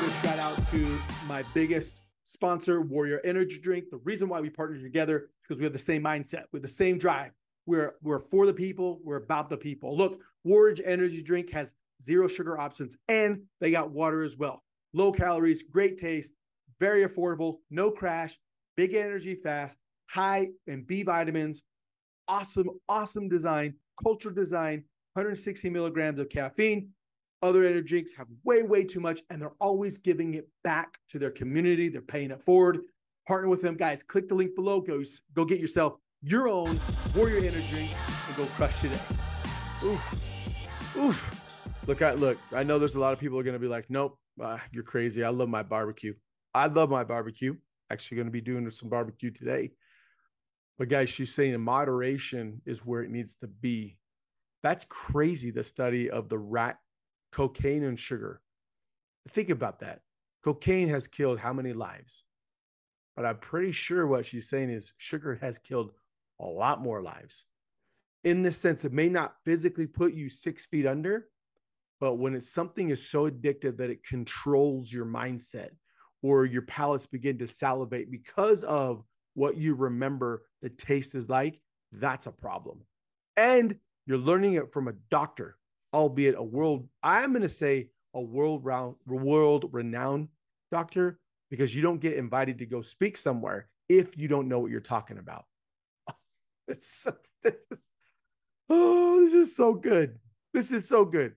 [0.00, 3.86] give a shout out to my biggest sponsor, Warrior Energy Drink.
[3.90, 6.68] The reason why we partnered together because we have the same mindset, we have the
[6.68, 7.32] same drive.
[7.66, 9.96] We're we're for the people, we're about the people.
[9.96, 14.62] Look, Warrior Energy Drink has zero sugar options, and they got water as well.
[14.92, 16.32] Low calories, great taste,
[16.78, 18.38] very affordable, no crash,
[18.76, 21.62] big energy fast, high in B vitamins,
[22.28, 26.90] awesome, awesome design, culture design, 160 milligrams of caffeine.
[27.40, 31.18] Other energy drinks have way, way too much, and they're always giving it back to
[31.18, 31.88] their community.
[31.88, 32.80] They're paying it forward.
[33.28, 34.02] Partner with them, guys.
[34.02, 34.80] Click the link below.
[34.80, 35.02] Go,
[35.34, 36.80] go get yourself your own
[37.14, 37.90] Warrior Energy drink
[38.26, 38.98] and go crush today.
[39.84, 41.44] Oof, oof.
[41.86, 42.38] Look, I look.
[42.52, 44.82] I know there's a lot of people are going to be like, "Nope, uh, you're
[44.82, 46.14] crazy." I love my barbecue.
[46.54, 47.54] I love my barbecue.
[47.90, 49.70] Actually, going to be doing some barbecue today.
[50.76, 53.96] But guys, she's saying moderation is where it needs to be.
[54.62, 55.50] That's crazy.
[55.50, 56.78] The study of the rat
[57.32, 58.40] cocaine and sugar.
[59.28, 60.00] Think about that.
[60.44, 62.24] Cocaine has killed how many lives?
[63.16, 65.92] But I'm pretty sure what she's saying is sugar has killed
[66.40, 67.44] a lot more lives.
[68.24, 71.28] In this sense, it may not physically put you six feet under,
[72.00, 75.70] but when it's something is so addictive that it controls your mindset
[76.22, 79.02] or your palates begin to salivate because of
[79.34, 81.60] what you remember the taste is like,
[81.92, 82.80] that's a problem.
[83.36, 83.76] And
[84.06, 85.57] you're learning it from a doctor
[85.92, 90.28] albeit a world, I'm going to say a world round, world renowned
[90.70, 91.18] doctor,
[91.50, 94.80] because you don't get invited to go speak somewhere if you don't know what you're
[94.80, 95.44] talking about.
[96.68, 97.06] this,
[97.42, 97.92] this is,
[98.68, 100.18] oh, this is so good.
[100.52, 101.34] This is so good.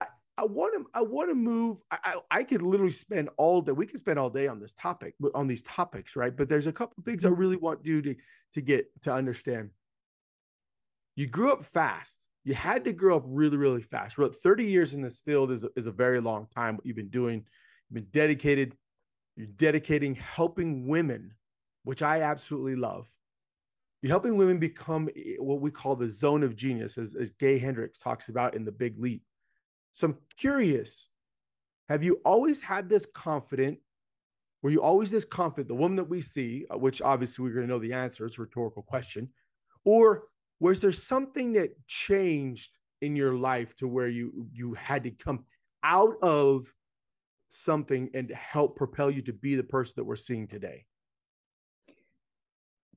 [0.00, 0.06] I,
[0.38, 1.82] I want to, I want to move.
[1.90, 3.72] I, I, I could literally spend all day.
[3.72, 6.34] We could spend all day on this topic, on these topics, right?
[6.34, 7.40] But there's a couple things I mm-hmm.
[7.40, 8.14] really want you to
[8.54, 9.70] to get to understand.
[11.16, 14.16] You grew up fast you had to grow up really, really fast.
[14.16, 16.76] 30 years in this field is, is a very long time.
[16.76, 17.44] What you've been doing,
[17.90, 18.74] you've been dedicated,
[19.36, 21.34] you're dedicating helping women,
[21.84, 23.06] which I absolutely love.
[24.00, 27.58] You're helping women become eh, what we call the zone of genius, as, as Gay
[27.58, 29.22] Hendricks talks about in The Big Leap.
[29.92, 31.10] So I'm curious,
[31.90, 33.78] have you always had this confident?
[34.62, 35.68] Were you always this confident?
[35.68, 38.38] The woman that we see, uh, which obviously we're going to know the answer, it's
[38.38, 39.28] a rhetorical question,
[39.84, 40.28] or
[40.60, 45.44] was there something that changed in your life to where you you had to come
[45.82, 46.72] out of
[47.48, 50.84] something and help propel you to be the person that we're seeing today?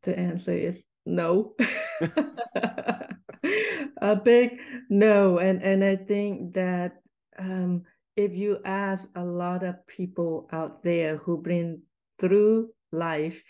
[0.03, 1.53] The answer is no.
[4.01, 5.37] a big no.
[5.37, 7.01] And and I think that
[7.37, 7.83] um,
[8.15, 11.81] if you ask a lot of people out there who've been
[12.19, 13.41] through life,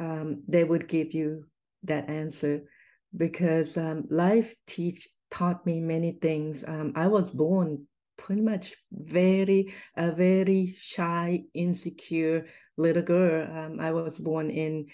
[0.00, 1.44] um, they would give you
[1.84, 2.62] that answer
[3.16, 6.64] because um, life teach taught me many things.
[6.66, 7.86] Um, I was born
[8.16, 12.46] pretty much very a very shy, insecure
[12.76, 13.46] little girl.
[13.50, 14.86] Um, I was born in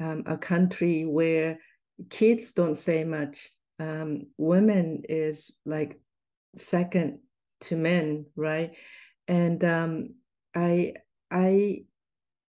[0.00, 1.58] um, a country where
[2.10, 3.50] kids don't say much.
[3.78, 6.00] Um, women is like
[6.56, 7.20] second
[7.62, 8.72] to men, right?
[9.28, 10.14] And um,
[10.54, 10.94] I
[11.30, 11.84] I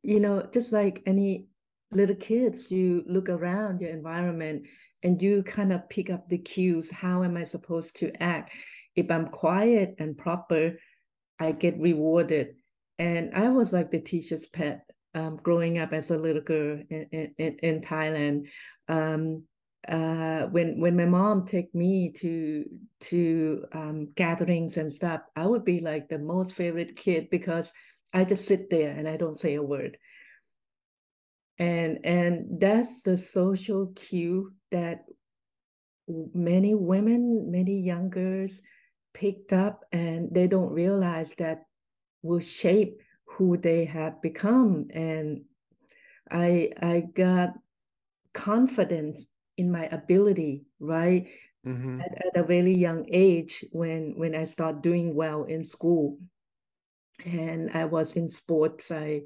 [0.03, 1.47] you know just like any
[1.91, 4.67] little kids you look around your environment
[5.03, 8.53] and you kind of pick up the cues how am i supposed to act?
[8.97, 10.79] If i'm quiet and proper
[11.39, 12.55] i get rewarded.
[12.99, 14.83] And i was like the teacher's pet
[15.15, 18.49] um, growing up as a little girl in, in, in thailand.
[18.89, 19.45] Um,
[19.87, 22.65] uh, when when my mom take me to
[23.01, 27.71] to um, gatherings and stuff i would be like the most favorite kid because
[28.13, 29.97] i just sit there and i don't say a word.
[31.59, 35.05] And and that's the social cue that
[36.35, 38.63] many women many young girls
[39.13, 41.65] picked up and they don't realize that
[42.23, 45.43] will shape who they have become and
[46.31, 47.53] i i got
[48.33, 51.29] confidence in my ability right
[51.67, 52.01] mm-hmm.
[52.01, 56.19] at, at a very young age when when i start doing well in school
[57.25, 59.23] and i was in sports i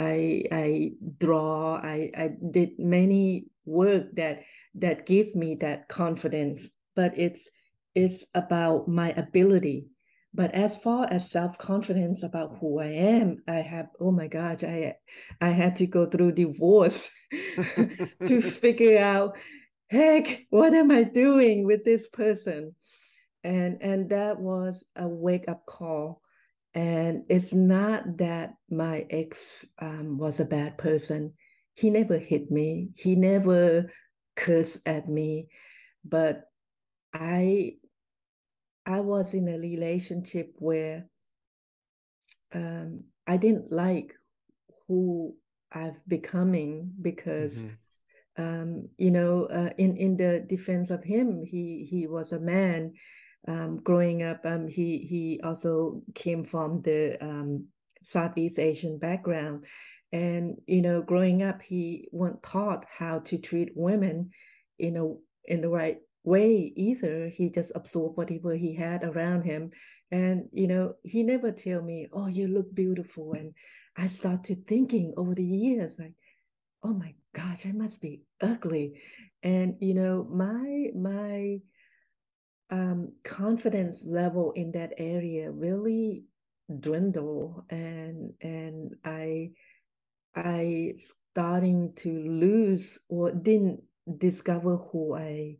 [0.00, 1.76] I I draw.
[1.76, 4.42] I I did many work that
[4.74, 6.68] that give me that confidence.
[6.96, 7.48] But it's
[7.94, 9.88] it's about my ability.
[10.32, 14.64] But as far as self confidence about who I am, I have oh my gosh,
[14.64, 14.94] I
[15.40, 17.10] I had to go through divorce
[18.24, 19.38] to figure out,
[19.88, 22.74] heck, what am I doing with this person?
[23.42, 26.22] And and that was a wake up call
[26.74, 31.32] and it's not that my ex um, was a bad person.
[31.80, 32.90] He never hit me.
[32.94, 33.90] He never
[34.36, 35.48] cursed at me.
[36.04, 36.44] But
[37.14, 37.76] I
[38.84, 41.06] I was in a relationship where
[42.54, 44.14] um, I didn't like
[44.86, 45.36] who
[45.72, 48.42] I've becoming because mm-hmm.
[48.42, 52.92] um, you know uh, in in the defense of him he he was a man
[53.48, 57.66] um, growing up um, he he also came from the um,
[58.02, 59.64] Southeast Asian background
[60.12, 64.30] and you know growing up he wasn't taught how to treat women
[64.78, 65.06] in a
[65.44, 67.28] in the right way either.
[67.28, 69.70] He just absorbed whatever he had around him.
[70.10, 73.34] And you know he never tell me oh you look beautiful.
[73.34, 73.54] And
[73.96, 76.14] i started thinking over the years like
[76.84, 79.00] oh my gosh i must be ugly.
[79.42, 81.58] And you know my my
[82.72, 86.24] um, confidence level in that area really
[86.78, 89.50] dwindle and and i
[90.34, 93.80] i starting to lose or didn't
[94.18, 95.56] discover who i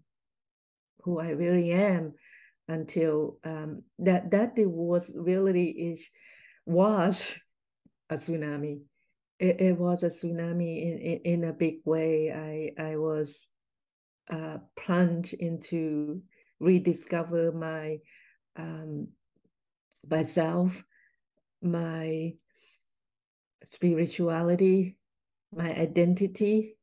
[1.02, 2.12] who i really am
[2.70, 6.08] until um, that that divorce really is
[6.67, 7.25] was
[8.11, 8.81] a tsunami.
[9.38, 12.32] It, it was a tsunami in, in, in a big way.
[12.32, 13.49] I I was
[14.31, 16.23] uh, plunged into
[16.61, 17.99] rediscover my
[18.56, 19.08] um,
[20.08, 20.84] myself,
[21.62, 22.34] my
[23.65, 24.97] spirituality,
[25.53, 26.77] my identity,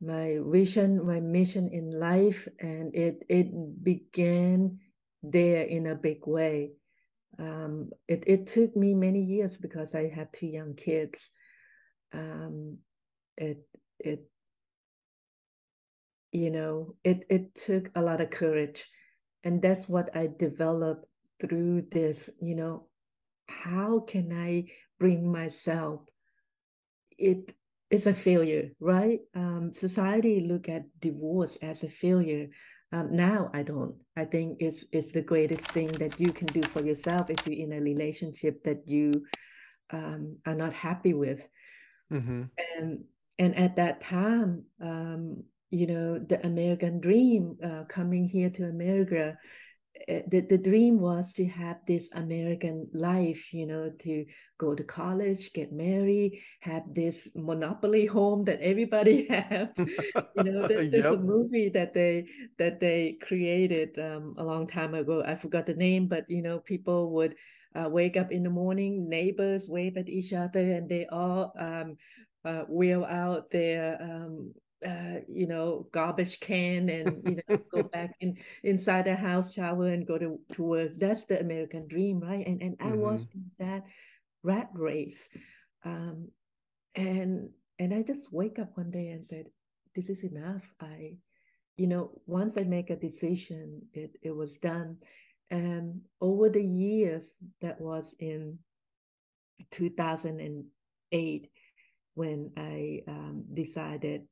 [0.00, 4.78] my vision, my mission in life, and it it began
[5.22, 6.72] there in a big way.
[7.38, 11.30] Um, it, it took me many years because I had two young kids.
[12.12, 12.78] Um,
[13.36, 13.60] it
[13.98, 14.24] it
[16.32, 18.88] you know it it took a lot of courage,
[19.44, 21.06] and that's what I developed
[21.40, 22.30] through this.
[22.40, 22.86] You know,
[23.50, 24.66] how can I
[24.98, 26.00] bring myself?
[27.18, 27.52] It
[27.90, 29.20] is a failure, right?
[29.34, 32.48] Um, society look at divorce as a failure.
[32.92, 33.94] Um, now I don't.
[34.16, 37.66] I think it's it's the greatest thing that you can do for yourself if you're
[37.66, 39.12] in a relationship that you
[39.92, 41.46] um, are not happy with.
[42.12, 42.42] Mm-hmm.
[42.78, 43.04] And
[43.38, 49.38] and at that time, um, you know, the American dream uh, coming here to America
[50.06, 54.24] the, the dream was to have this American life, you know, to
[54.58, 59.68] go to college, get married, have this monopoly home that everybody has.
[59.76, 61.14] you know, there, there's yep.
[61.14, 62.26] a movie that they
[62.58, 65.22] that they created um, a long time ago.
[65.26, 67.34] I forgot the name, but you know, people would
[67.74, 71.96] uh, wake up in the morning, neighbors wave at each other, and they all um,
[72.44, 74.54] uh, wheel out their um,
[74.86, 79.88] uh, you know, garbage can and you know go back in inside the house, shower,
[79.88, 80.92] and go to, to work.
[80.96, 82.46] That's the American dream, right?
[82.46, 82.92] And and mm-hmm.
[82.92, 83.38] I was mm-hmm.
[83.38, 83.84] in that
[84.42, 85.28] rat race,
[85.84, 86.28] um,
[86.94, 89.48] and and I just wake up one day and said,
[89.94, 91.16] "This is enough." I,
[91.76, 94.96] you know, once I make a decision, it it was done,
[95.50, 98.58] and over the years, that was in
[99.70, 100.64] two thousand and
[101.12, 101.50] eight
[102.14, 104.22] when I um, decided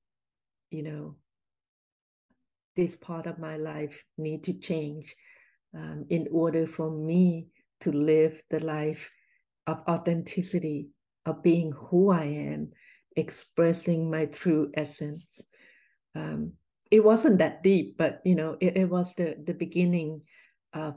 [0.71, 1.17] you know,
[2.77, 5.15] this part of my life need to change
[5.75, 7.49] um, in order for me
[7.81, 9.11] to live the life
[9.67, 10.89] of authenticity,
[11.27, 12.71] of being who I am,
[13.17, 15.45] expressing my true essence.
[16.15, 16.53] Um,
[16.91, 20.23] it wasn't that deep, but you know, it, it was the the beginning
[20.73, 20.95] of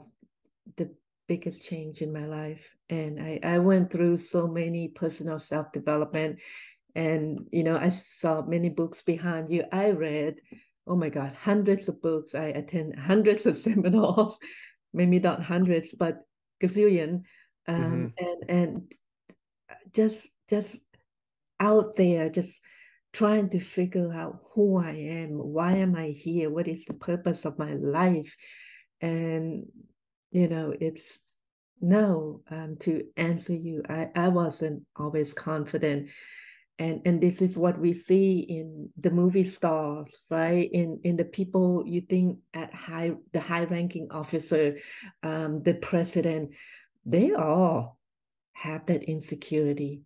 [0.76, 0.94] the
[1.28, 2.74] biggest change in my life.
[2.88, 6.38] And I, I went through so many personal self-development
[6.94, 9.64] and you know i saw many books behind you.
[9.72, 10.36] I read
[10.86, 12.34] oh my god hundreds of books.
[12.34, 14.36] I attend hundreds of seminars
[14.92, 16.22] maybe not hundreds but
[16.62, 17.22] gazillion.
[17.68, 18.24] Um, mm-hmm.
[18.26, 18.92] and and
[19.92, 20.80] just just
[21.60, 22.60] out there just
[23.12, 25.30] trying to figure out who i am.
[25.38, 26.50] Why am i here?
[26.50, 28.36] What is the purpose of my life?
[29.00, 29.66] And
[30.32, 31.20] you know it's
[31.80, 36.08] no um, to answer you i i wasn't always confident
[36.82, 40.68] and and this is what we see in the movie stars right?
[40.72, 44.78] In in the people you think at high the high ranking officer
[45.22, 46.54] um, the president
[47.04, 47.98] they all
[48.52, 50.02] have that insecurity.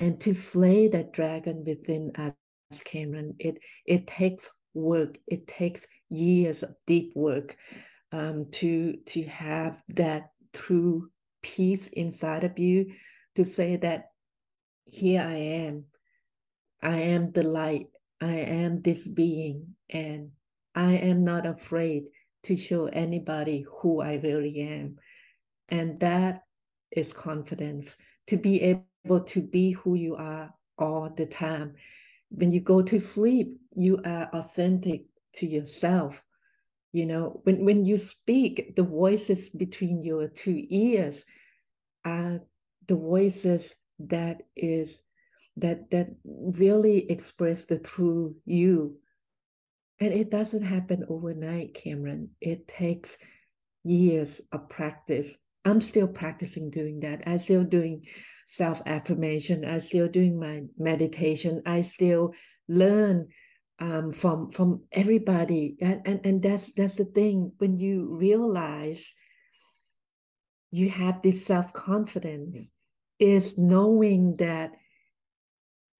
[0.00, 5.18] And to slay that dragon within us cameron it it takes work.
[5.26, 7.56] It takes years of deep work
[8.12, 11.10] um, to to have that true
[11.42, 12.92] peace inside of you
[13.34, 14.10] to say that
[14.86, 15.84] here i am
[16.82, 17.88] I am the light.
[18.20, 20.30] I am this being, and
[20.74, 22.04] I am not afraid
[22.44, 24.96] to show anybody who I really am.
[25.68, 26.42] And that
[26.90, 27.96] is confidence
[28.28, 31.74] to be able to be who you are all the time.
[32.30, 35.04] When you go to sleep, you are authentic
[35.36, 36.22] to yourself.
[36.92, 41.24] You know, when, when you speak, the voices between your two ears
[42.04, 42.40] are
[42.86, 45.00] the voices that is
[45.56, 48.98] that that really express the true you.
[50.00, 52.30] And it doesn't happen overnight cameron.
[52.40, 53.18] It takes
[53.84, 55.36] years of practice.
[55.64, 57.22] I'm still practicing doing that.
[57.26, 58.06] I'm still doing
[58.46, 61.62] self affirmation i'm still doing my meditation.
[61.64, 62.34] I still
[62.68, 63.28] learn
[63.78, 65.76] um, from from everybody.
[65.80, 67.52] And, and and that's that's the thing.
[67.58, 69.12] When you realize
[70.70, 72.70] you have this self-confidence
[73.18, 74.72] is knowing that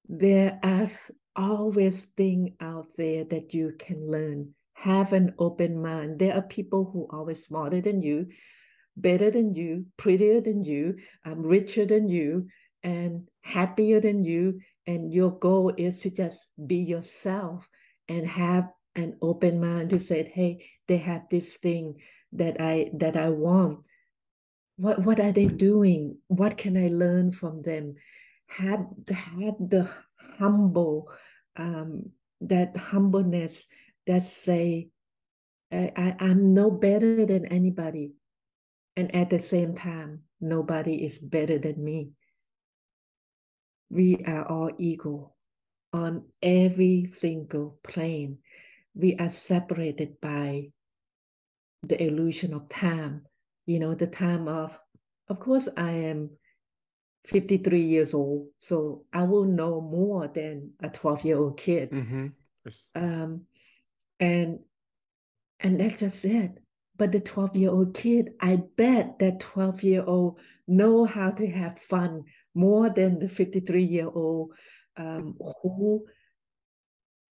[0.08, 0.90] there are
[1.36, 4.54] always things out there that you can learn.
[4.74, 6.18] Have an open mind.
[6.18, 8.28] There are people who are always smarter than you,
[8.96, 12.48] better than you, prettier than you, um, richer than you,
[12.82, 14.60] and happier than you.
[14.86, 17.68] And your goal is to just be yourself
[18.08, 21.96] and have an open mind to say, hey, they have this thing
[22.32, 23.86] that I that I want.
[24.76, 26.18] What what are they doing?
[26.26, 27.94] What can I learn from them?
[28.56, 29.90] Have have the
[30.38, 31.10] humble
[31.56, 32.10] um,
[32.42, 33.66] that humbleness
[34.06, 34.88] that say
[35.72, 38.12] I, I, I'm no better than anybody.
[38.96, 42.10] And at the same time, nobody is better than me.
[43.88, 45.34] We are all equal
[45.92, 48.38] on every single plane.
[48.94, 50.72] We are separated by
[51.82, 53.22] the illusion of time,
[53.66, 54.78] you know, the time of,
[55.28, 56.30] of course, I am
[57.24, 61.90] 53 years old, so I will know more than a 12 year old kid.
[61.90, 62.26] Mm-hmm.
[62.94, 63.42] Um,
[64.18, 64.58] and
[65.60, 66.58] and that's just it.
[66.96, 71.46] But the 12 year old kid, I bet that 12 year old know how to
[71.46, 72.24] have fun
[72.54, 74.52] more than the 53 year old
[74.96, 76.04] um, who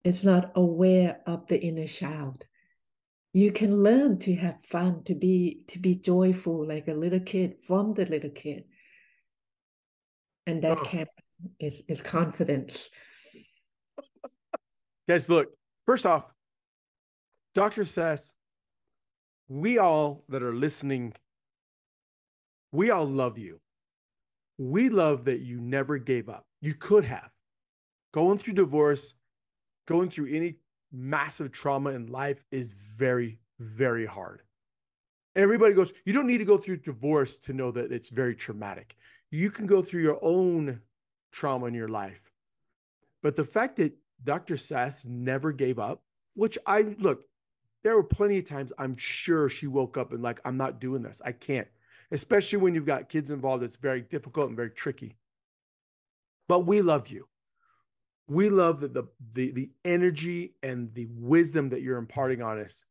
[0.04, 2.44] is not aware of the inner child.
[3.32, 7.54] You can learn to have fun, to be to be joyful like a little kid
[7.66, 8.64] from the little kid
[10.46, 10.84] and that oh.
[10.84, 11.08] camp
[11.60, 12.90] is is confidence.
[15.08, 15.48] Guys, look.
[15.86, 16.32] First off,
[17.54, 17.84] Dr.
[17.84, 18.34] Sas
[19.52, 21.12] we all that are listening,
[22.72, 23.60] we all love you.
[24.56, 26.46] We love that you never gave up.
[26.62, 27.28] You could have.
[28.14, 29.14] Going through divorce,
[29.86, 30.56] going through any
[30.90, 34.40] massive trauma in life is very, very hard.
[35.36, 38.96] Everybody goes, you don't need to go through divorce to know that it's very traumatic
[39.32, 40.80] you can go through your own
[41.32, 42.30] trauma in your life.
[43.22, 44.56] But the fact that Dr.
[44.56, 46.02] Sas never gave up,
[46.34, 47.24] which I look,
[47.82, 51.02] there were plenty of times I'm sure she woke up and like, I'm not doing
[51.02, 51.22] this.
[51.24, 51.66] I can't,
[52.10, 53.64] especially when you've got kids involved.
[53.64, 55.16] It's very difficult and very tricky.
[56.46, 57.26] But we love you.
[58.28, 62.84] We love that the, the the energy and the wisdom that you're imparting on us,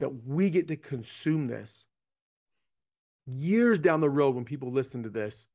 [0.00, 1.86] that we get to consume this
[3.26, 5.48] years down the road when people listen to this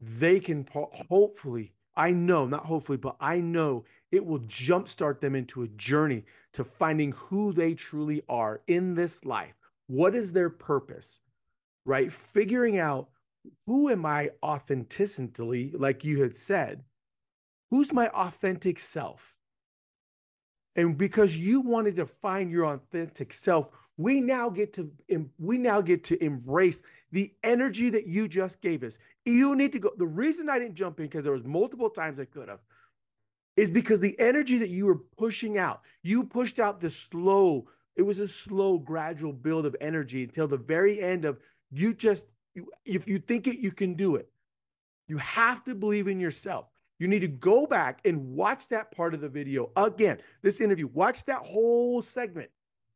[0.00, 5.62] they can hopefully, I know, not hopefully, but I know it will jumpstart them into
[5.62, 9.54] a journey to finding who they truly are in this life.
[9.86, 11.20] What is their purpose,
[11.84, 12.12] right?
[12.12, 13.08] Figuring out
[13.66, 16.84] who am I authentically, like you had said,
[17.70, 19.37] who's my authentic self?
[20.78, 24.88] And because you wanted to find your authentic self, we now get to
[25.40, 28.96] we now get to embrace the energy that you just gave us.
[29.26, 32.20] You need to go the reason i didn't jump in because there was multiple times
[32.20, 32.60] i could have
[33.56, 37.66] is because the energy that you were pushing out you pushed out the slow
[37.96, 41.40] it was a slow gradual build of energy until the very end of
[41.72, 44.30] you just you, if you think it you can do it.
[45.08, 46.66] You have to believe in yourself
[46.98, 50.88] you need to go back and watch that part of the video again this interview
[50.88, 52.50] watch that whole segment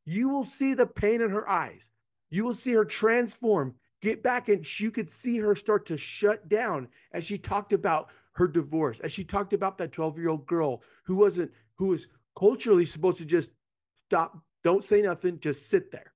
[0.05, 1.91] you will see the pain in her eyes.
[2.31, 6.49] You will see her transform, get back, and you could see her start to shut
[6.49, 10.47] down as she talked about her divorce, as she talked about that 12 year old
[10.47, 13.51] girl who wasn't, who was culturally supposed to just
[13.97, 16.13] stop, don't say nothing, just sit there.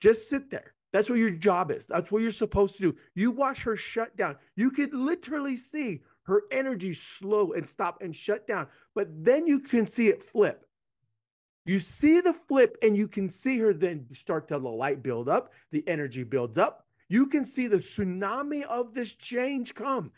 [0.00, 0.74] Just sit there.
[0.92, 1.86] That's what your job is.
[1.86, 2.98] That's what you're supposed to do.
[3.14, 4.36] You watch her shut down.
[4.56, 8.68] You could literally see her energy slow and stop and shut down.
[8.94, 10.64] But then you can see it flip.
[11.66, 15.28] You see the flip, and you can see her then start to the light build
[15.28, 16.86] up, the energy builds up.
[17.08, 20.10] You can see the tsunami of this change come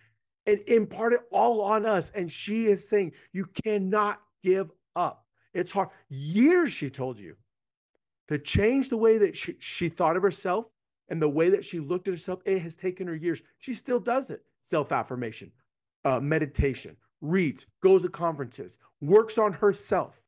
[0.46, 2.10] and impart it all on us.
[2.14, 5.24] And she is saying, You cannot give up.
[5.54, 5.88] It's hard.
[6.10, 7.36] Years, she told you,
[8.28, 10.68] to change the way that she, she thought of herself
[11.08, 12.40] and the way that she looked at herself.
[12.44, 13.42] It has taken her years.
[13.58, 15.50] She still does it self affirmation,
[16.04, 20.22] uh, meditation, reads, goes to conferences, works on herself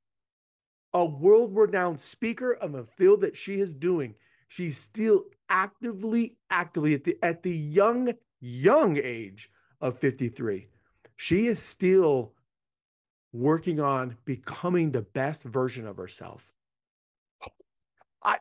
[0.95, 4.15] a world renowned speaker of a field that she is doing.
[4.47, 9.51] She's still actively, actively at the at the young, young age
[9.81, 10.69] of 53.
[11.17, 12.33] She is still
[13.33, 16.53] working on becoming the best version of herself.
[18.23, 18.39] I,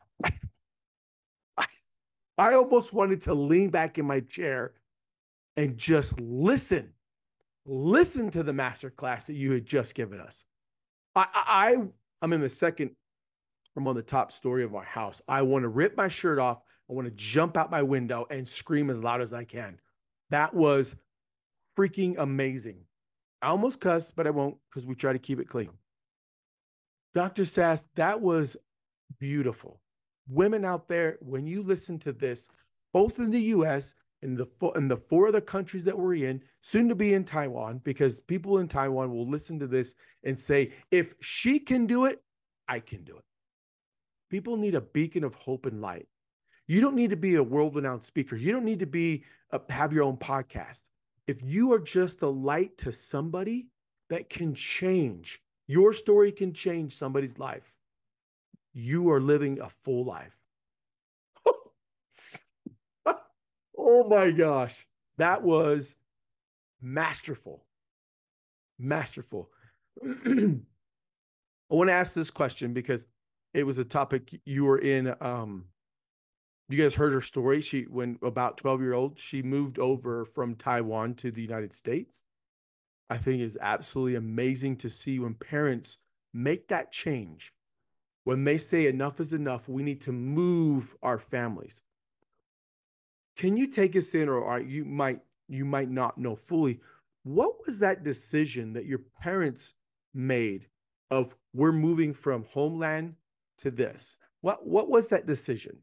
[1.58, 1.66] I,
[2.38, 4.74] I almost wanted to lean back in my chair
[5.56, 6.92] and just listen,
[7.66, 10.44] listen to the masterclass that you had just given us.
[11.14, 11.76] I, I,
[12.22, 12.90] I'm in the second,
[13.76, 15.20] I'm on the top story of my house.
[15.28, 16.60] I want to rip my shirt off.
[16.88, 19.80] I want to jump out my window and scream as loud as I can.
[20.30, 20.96] That was
[21.76, 22.78] freaking amazing.
[23.42, 25.70] I almost cussed, but I won't because we try to keep it clean.
[27.14, 27.44] Dr.
[27.44, 28.56] Sas, that was
[29.18, 29.80] beautiful.
[30.28, 32.48] Women out there, when you listen to this,
[32.92, 33.94] both in the US
[34.24, 37.80] and the in the four other countries that we're in, soon to be in Taiwan,
[37.84, 42.20] because people in Taiwan will listen to this and say, if she can do it,
[42.66, 43.24] I can do it.
[44.30, 46.08] People need a beacon of hope and light.
[46.66, 48.36] You don't need to be a world-renowned speaker.
[48.36, 50.88] You don't need to be a, have your own podcast
[51.26, 53.68] if you are just the light to somebody
[54.10, 57.76] that can change, your story can change somebody's life.
[58.72, 60.36] You are living a full life.
[63.76, 64.86] Oh my gosh.
[65.18, 65.96] That was
[66.80, 67.64] masterful.
[68.78, 69.50] Masterful.
[70.04, 70.60] I
[71.70, 73.06] want to ask this question because
[73.52, 75.66] it was a topic you were in um,
[76.68, 77.60] you guys heard her story.
[77.60, 82.24] She, when about 12 year old, she moved over from Taiwan to the United States.
[83.10, 85.98] I think it's absolutely amazing to see when parents
[86.32, 87.52] make that change.
[88.24, 91.82] When they say enough is enough, we need to move our families.
[93.36, 96.80] Can you take us in, or you might you might not know fully,
[97.24, 99.74] what was that decision that your parents
[100.14, 100.68] made
[101.10, 103.14] of we're moving from homeland
[103.58, 104.16] to this?
[104.40, 105.82] What what was that decision?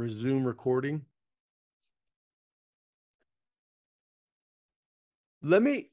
[0.00, 1.04] resume recording.
[5.42, 5.90] Let me,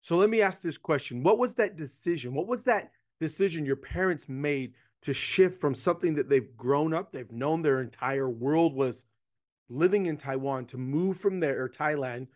[0.00, 1.22] so let me ask this question.
[1.22, 2.34] What was that decision?
[2.34, 4.74] What was that decision your parents made
[5.06, 9.04] to shift from something that they've grown up, they've known their entire world was
[9.68, 12.26] living in Taiwan to move from there or Thailand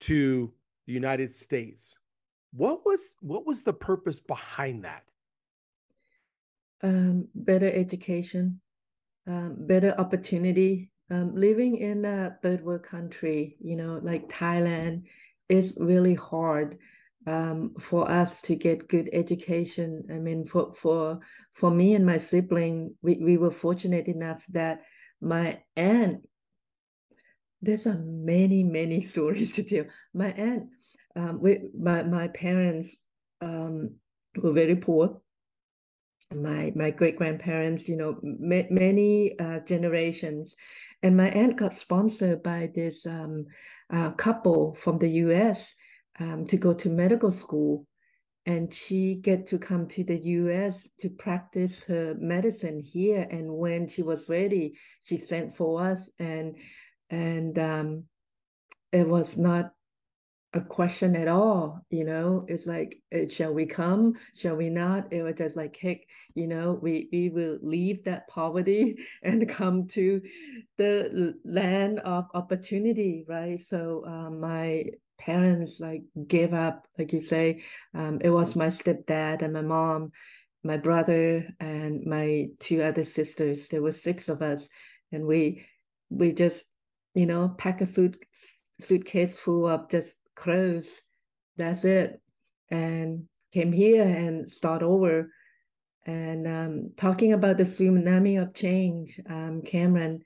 [0.00, 0.52] to
[0.86, 1.98] the United States?
[2.52, 5.04] What was what was the purpose behind that?
[6.82, 8.60] Um, better education
[9.26, 10.90] um, better opportunity.
[11.10, 15.02] Um, living in a third world country, you know, like Thailand,
[15.48, 16.78] is really hard
[17.26, 20.04] um, for us to get good education.
[20.10, 21.20] I mean, for for
[21.52, 24.82] for me and my sibling, we, we were fortunate enough that
[25.20, 26.28] my aunt.
[27.62, 29.86] There's a many many stories to tell.
[30.12, 30.68] My aunt,
[31.16, 32.96] um, we, my my parents
[33.40, 33.94] um,
[34.36, 35.20] were very poor,
[36.34, 40.56] my my great grandparents, you know, ma- many uh, generations,
[41.02, 43.46] and my aunt got sponsored by this um,
[43.90, 45.74] uh, couple from the U.S.
[46.20, 47.86] Um, to go to medical school,
[48.46, 50.88] and she get to come to the U.S.
[50.98, 53.26] to practice her medicine here.
[53.30, 56.56] And when she was ready, she sent for us, and
[57.10, 58.04] and um,
[58.92, 59.72] it was not
[60.54, 65.12] a question at all you know it's like uh, shall we come shall we not
[65.12, 65.98] it was just like heck
[66.36, 70.22] you know we we will leave that poverty and come to
[70.78, 74.84] the land of opportunity right so um, my
[75.18, 77.62] parents like gave up like you say
[77.94, 80.10] um, it was my stepdad and my mom
[80.62, 84.68] my brother and my two other sisters there were six of us
[85.12, 85.64] and we
[86.10, 86.64] we just
[87.14, 88.16] you know pack a suit
[88.80, 91.00] suitcase full of just clothes
[91.56, 92.20] That's it.
[92.70, 95.30] And came here and start over.
[96.06, 100.22] And um, talking about the tsunami of change, um, Cameron,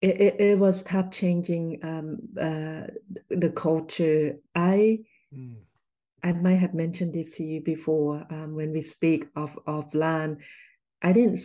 [0.00, 2.86] it, it, it, was tough changing um, uh,
[3.30, 4.36] the culture.
[4.54, 5.00] I
[5.34, 5.56] mm.
[6.22, 10.42] I might have mentioned this to you before um, when we speak of of land.
[11.02, 11.40] I didn't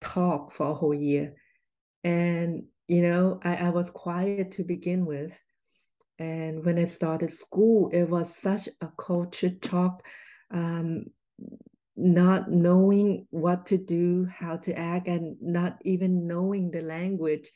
[0.00, 1.34] talk for a whole year,
[2.02, 5.38] and you know I, I was quiet to begin with,
[6.18, 10.02] and when I started school, it was such a culture shock,
[10.50, 11.06] um,
[11.94, 17.50] not knowing what to do, how to act, and not even knowing the language.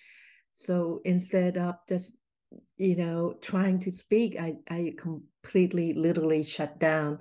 [0.57, 2.13] So instead of just,
[2.77, 7.19] you know, trying to speak, I, I completely, literally shut down.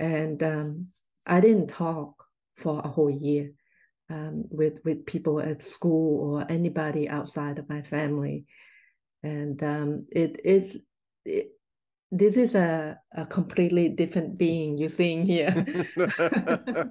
[0.00, 0.88] And um,
[1.24, 2.24] I didn't talk
[2.56, 3.52] for a whole year
[4.10, 8.46] um, with, with people at school or anybody outside of my family
[9.24, 10.78] and um, it is
[11.24, 11.48] it,
[12.16, 15.66] this is a, a completely different being you're seeing here.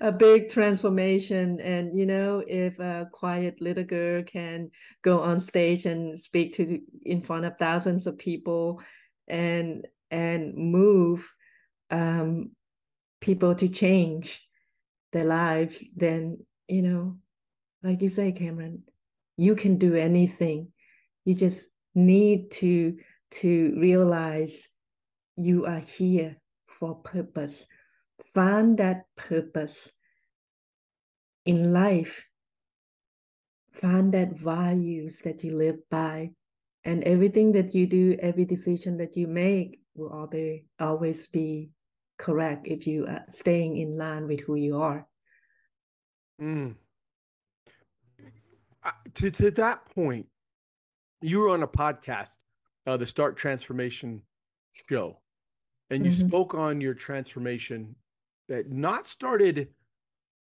[0.00, 1.60] A big transformation.
[1.60, 4.70] And you know if a quiet little girl can
[5.02, 8.80] go on stage and speak to in front of thousands of people
[9.28, 11.32] and and move
[11.90, 12.50] um,
[13.20, 14.46] people to change
[15.12, 17.16] their lives then you know
[17.82, 18.82] like you say cameron
[19.36, 20.68] you can do anything.
[21.24, 22.96] You just need to
[23.40, 24.68] to realize
[25.36, 27.66] you are here for purpose.
[28.32, 29.90] Find that purpose
[31.44, 32.24] in life.
[33.72, 36.30] Find that values that you live by.
[36.84, 41.70] And everything that you do, every decision that you make will always, always be
[42.18, 45.06] correct if you are staying in line with who you are.
[46.40, 46.76] Mm.
[48.84, 50.26] Uh, to, to that point,
[51.22, 52.36] you were on a podcast
[52.86, 54.22] uh, the Start Transformation
[54.72, 55.18] show,
[55.90, 56.28] and you mm-hmm.
[56.28, 57.94] spoke on your transformation
[58.48, 59.68] that not started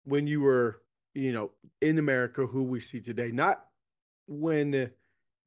[0.04, 0.82] when you were,
[1.14, 3.66] you know, in America, who we see today, not
[4.26, 4.90] when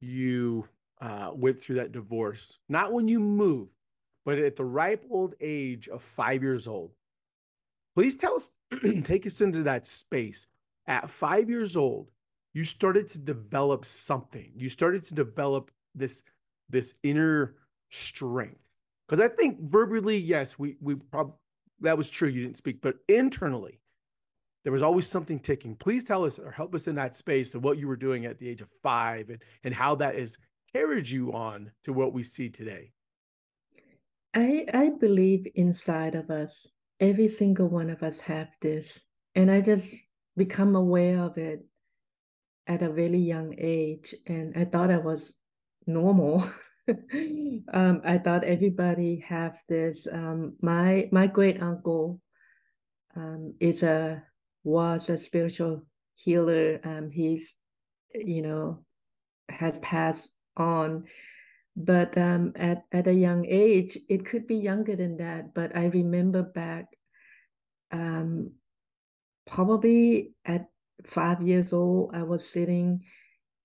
[0.00, 0.68] you
[1.00, 3.74] uh, went through that divorce, not when you moved,
[4.24, 6.92] but at the ripe old age of five years old.
[7.94, 8.52] Please tell us,
[9.04, 10.46] take us into that space.
[10.86, 12.10] At five years old,
[12.54, 14.52] you started to develop something.
[14.56, 16.22] You started to develop this
[16.68, 17.56] this inner
[17.88, 18.76] strength.
[19.08, 21.34] Because i think verbally yes we we probably
[21.80, 23.78] that was true you didn't speak but internally
[24.66, 25.76] there was always something ticking.
[25.76, 28.36] Please tell us or help us in that space of what you were doing at
[28.40, 30.36] the age of five and and how that has
[30.72, 32.90] carried you on to what we see today.
[34.34, 36.66] I i believe inside of us
[36.98, 39.00] every single one of us have this
[39.36, 39.94] and i just
[40.36, 41.64] become aware of it
[42.66, 45.32] at a really young age and i thought i was
[45.86, 46.44] normal.
[47.72, 50.06] um, I thought everybody have this.
[50.10, 52.20] Um, my my great uncle
[53.14, 54.22] um, is a
[54.64, 56.80] was a spiritual healer.
[56.84, 57.54] Um, he's
[58.14, 58.84] you know
[59.48, 61.04] has passed on,
[61.76, 65.54] but um, at at a young age, it could be younger than that.
[65.54, 66.86] But I remember back,
[67.90, 68.52] um,
[69.46, 70.66] probably at
[71.04, 73.02] five years old, I was sitting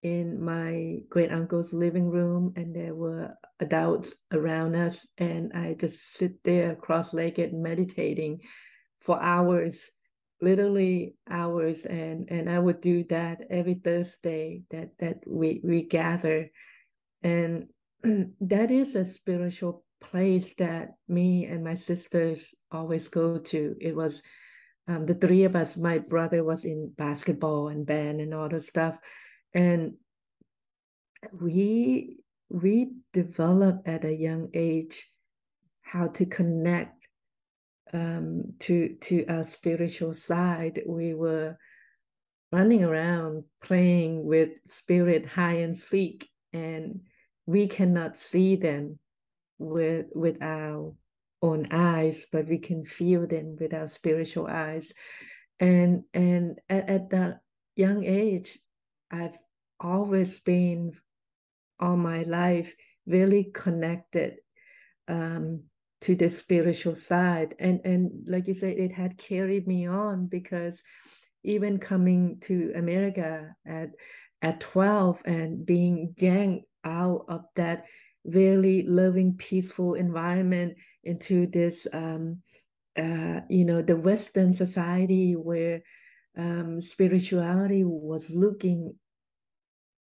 [0.04, 6.14] in my great uncle's living room and there were adults around us and i just
[6.14, 8.40] sit there cross-legged meditating
[9.00, 9.92] for hours
[10.42, 16.50] literally hours and and i would do that every thursday that that we we gather.
[17.24, 17.68] And
[18.04, 23.76] that is a spiritual place that me and my sisters always go to.
[23.80, 24.22] It was
[24.88, 28.60] um, the three of us my brother was in basketball and band and all the
[28.60, 28.98] stuff
[29.54, 29.94] and
[31.40, 32.18] we
[32.50, 35.08] we develop at a young age
[35.82, 37.08] how to connect
[37.94, 40.82] um, to to our spiritual side.
[40.86, 41.58] We were
[42.52, 47.02] running around playing with spirit hide and seek, and
[47.46, 49.00] we cannot see them
[49.58, 50.94] with with our
[51.42, 54.94] own eyes, but we can feel them with our spiritual eyes.
[55.60, 57.40] And and at, at that
[57.76, 58.58] young age,
[59.12, 59.38] I've
[59.80, 60.93] always been
[61.80, 62.74] all my life
[63.06, 64.38] really connected
[65.08, 65.63] um,
[66.02, 67.56] to the spiritual side.
[67.60, 70.82] And and like you said, it had carried me on because
[71.43, 73.89] even coming to America at
[74.41, 77.86] at 12 and being yanked out of that
[78.24, 82.41] really loving, peaceful environment into this um,
[82.97, 85.82] uh, you know, the Western society where
[86.38, 88.93] um, spirituality was looking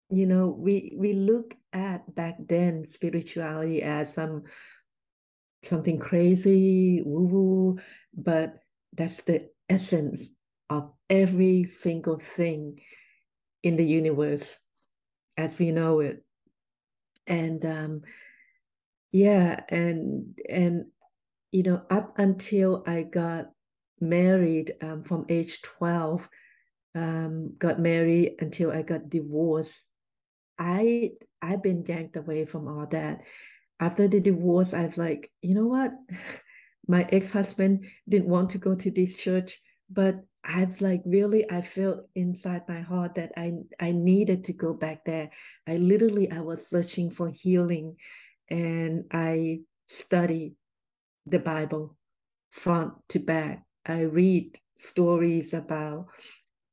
[0.10, 4.44] you know we we look at back then spirituality as some
[5.64, 7.80] something crazy woo woo
[8.14, 8.60] but
[8.94, 10.30] that's the essence
[10.70, 12.80] of every single thing
[13.64, 14.58] in the universe
[15.38, 16.24] as we know it.
[17.28, 18.02] And um
[19.12, 20.86] yeah and and
[21.52, 23.50] you know up until i got
[24.00, 26.30] married um, from age 12
[26.96, 29.82] um, got married until i got divorced
[30.60, 33.22] I I've been yanked away from all that.
[33.80, 35.94] After the divorce, I was like, you know what?
[36.88, 42.08] My ex-husband didn't want to go to this church, but I've like really I felt
[42.16, 45.30] inside my heart that I I needed to go back there.
[45.68, 47.98] I literally I was searching for healing
[48.50, 50.56] and I studied
[51.26, 51.96] the Bible
[52.52, 53.64] front to back.
[53.86, 56.08] I read stories about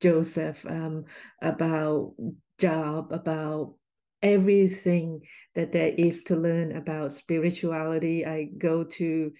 [0.01, 1.05] Joseph, um,
[1.41, 2.15] about
[2.57, 3.75] Job, about
[4.21, 5.21] everything
[5.55, 8.25] that there is to learn about spirituality.
[8.25, 9.31] I go to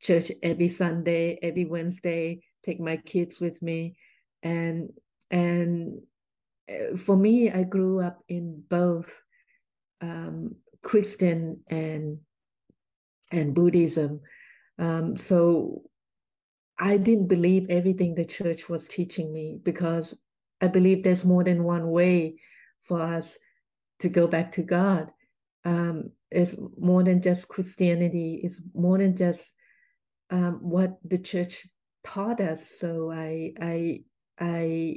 [0.00, 3.96] church every Sunday, every Wednesday, take my kids with me.
[4.42, 4.90] And
[5.30, 6.00] and
[6.68, 9.22] uh, for me, I grew up in both
[10.00, 12.18] um, Christian and
[13.30, 14.20] and Buddhism.
[14.78, 15.82] Um, so
[16.78, 20.16] I didn't believe everything the church was teaching me because
[20.60, 22.36] I believe there's more than one way
[22.82, 23.38] for us
[24.00, 25.10] to go back to God.
[25.64, 28.40] Um, it's more than just Christianity.
[28.42, 29.54] It's more than just
[30.30, 31.66] um, what the church
[32.02, 32.78] taught us.
[32.78, 34.00] So I I
[34.38, 34.96] I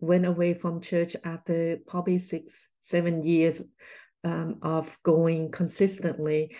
[0.00, 3.62] went away from church after probably six seven years
[4.22, 6.56] um, of going consistently,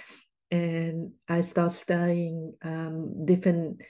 [0.50, 3.82] and I started studying um, different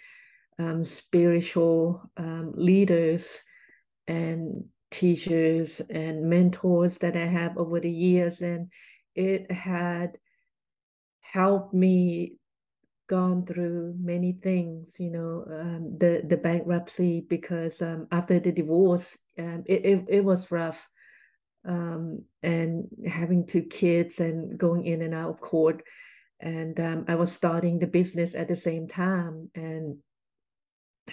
[0.59, 3.43] um, spiritual um, leaders
[4.07, 8.70] and teachers and mentors that I have over the years, and
[9.14, 10.18] it had
[11.20, 12.37] helped me
[13.07, 19.18] gone through many things you know um, the the bankruptcy because um, after the divorce
[19.38, 20.88] um, it, it, it was rough
[21.66, 25.83] um, and having two kids and going in and out of court
[26.40, 29.98] and um, i was starting the business at the same time and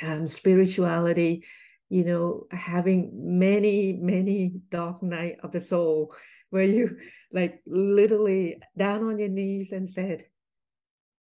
[0.01, 1.43] um, spirituality
[1.91, 6.15] you know having many many dark night of the soul
[6.49, 6.97] where you
[7.33, 10.23] like literally down on your knees and said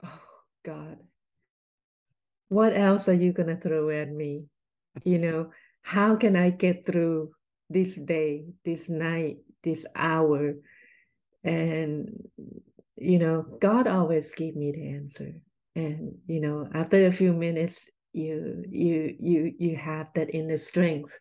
[0.05, 0.23] oh
[0.65, 0.99] god
[2.51, 4.47] what else are you to throw at me?
[5.05, 5.51] You know
[5.83, 7.31] how can i get through
[7.71, 10.55] this day this night this hour?
[11.45, 12.29] And
[12.97, 15.33] you know god always gave me the answer.
[15.77, 21.17] And you know after a few minutes you you you you have that inner strength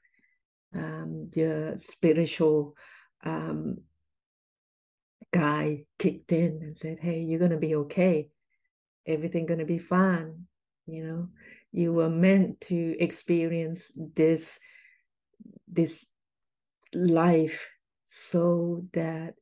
[0.75, 2.75] um your spiritual
[3.23, 3.77] um
[5.31, 8.29] guy kicked in and said hey you're going to be okay.
[9.05, 10.47] Everything going to be fine
[10.89, 11.27] you know?
[11.71, 14.59] You were meant to experience this
[15.67, 16.05] this
[16.93, 17.69] life
[18.05, 19.35] so that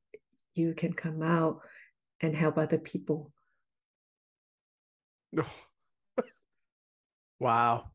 [0.53, 1.61] you can come out
[2.19, 3.31] and help other people
[7.39, 7.91] Wow.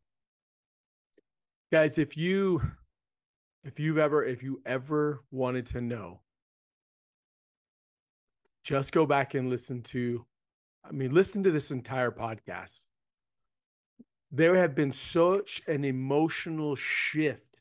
[1.72, 2.62] Guys, if you
[3.64, 6.20] if you've ever if you ever wanted to know
[8.64, 10.24] just go back and listen to
[10.84, 12.84] I mean listen to this entire podcast.
[14.30, 17.60] There have been such an emotional shift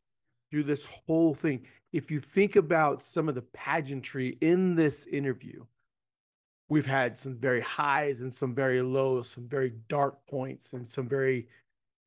[0.52, 1.66] through this whole thing.
[1.92, 5.66] If you think about some of the pageantry in this interview,
[6.70, 11.10] we've had some very highs and some very lows, some very dark points and some
[11.10, 11.48] very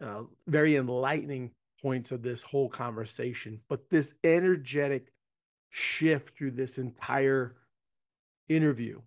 [0.01, 3.61] uh, very enlightening points of this whole conversation.
[3.69, 5.13] But this energetic
[5.71, 7.57] shift through this entire
[8.49, 9.01] interview,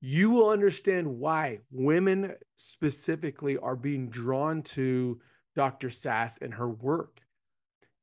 [0.00, 5.20] you will understand why women specifically are being drawn to
[5.54, 5.90] Dr.
[5.90, 7.20] Sas and her work.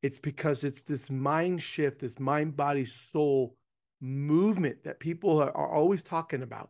[0.04, 3.56] It's because it's this mind shift, this mind, body, soul
[4.00, 6.70] movement that people are, always talking about.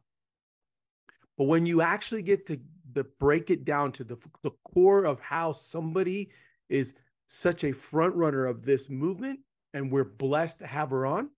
[1.37, 2.59] But when you actually get to
[2.97, 6.29] the break it down to the, the core of how somebody
[6.69, 6.95] is
[7.27, 9.39] such a front runner of this movement
[9.73, 11.29] and we're blessed to have her on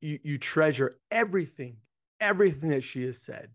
[0.00, 1.76] you, you treasure everything
[2.20, 3.48] everything that she has said.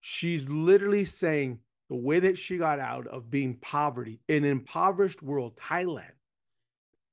[0.00, 5.22] She's literally saying the way that she got out of being poverty in an impoverished
[5.22, 6.10] world thailand.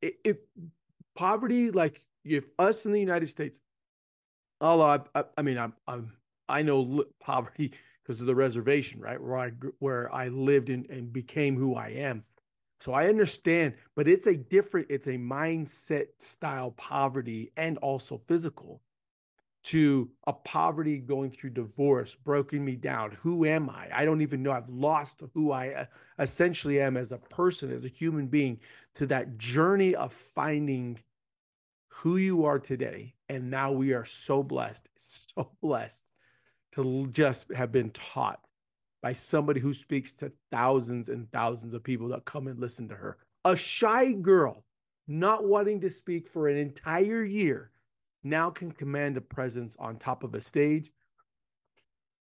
[0.01, 0.47] It, it
[1.15, 3.61] poverty like if us in the united states
[4.59, 6.11] although i, I, I mean I'm, I'm
[6.47, 9.21] I know poverty because of the reservation, right?
[9.21, 12.23] Where I where I lived and, and became who I am.
[12.79, 18.81] So I understand, but it's a different, it's a mindset style poverty and also physical
[19.63, 23.17] to a poverty going through divorce, broken me down.
[23.23, 23.89] Who am I?
[23.91, 24.51] I don't even know.
[24.51, 25.85] I've lost who I uh,
[26.19, 28.59] essentially am as a person, as a human being,
[28.93, 30.99] to that journey of finding
[31.87, 33.15] who you are today.
[33.29, 36.03] And now we are so blessed, so blessed
[36.75, 38.39] to just have been taught
[39.01, 42.95] by somebody who speaks to thousands and thousands of people that come and listen to
[42.95, 43.17] her.
[43.45, 44.63] A shy girl
[45.07, 47.71] not wanting to speak for an entire year
[48.23, 50.91] now can command a presence on top of a stage.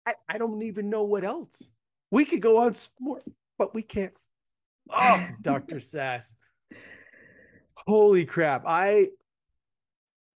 [0.05, 1.69] I, I don't even know what else.
[2.09, 3.21] We could go on more,
[3.57, 4.13] but we can't.
[4.89, 5.79] Oh, Dr.
[5.79, 6.35] Sas.
[7.75, 8.63] Holy crap.
[8.65, 9.09] I